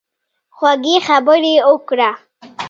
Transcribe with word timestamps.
خوږې 0.55 0.95
خبرې 1.07 1.55
وکړه. 1.69 2.11